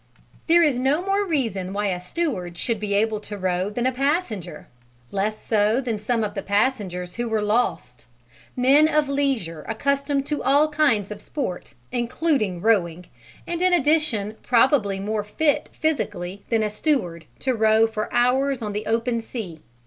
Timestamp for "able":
2.95-3.19